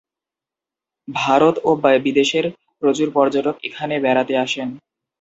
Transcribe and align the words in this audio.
ভারত 1.07 1.55
ও 1.63 1.71
বিদেশের 2.05 2.45
প্রচুর 2.81 3.09
পর্যটক 3.11 3.55
এখানে 3.67 3.95
বেড়াতে 4.05 4.33
আসেন। 4.37 4.69